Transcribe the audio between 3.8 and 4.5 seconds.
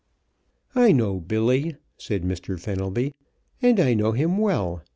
know him